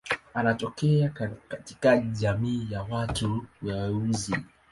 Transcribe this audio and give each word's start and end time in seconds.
Anatokea 0.33 1.09
katika 1.49 1.97
jamii 1.97 2.67
ya 2.71 2.83
watu 2.83 3.45
weusi. 3.61 4.35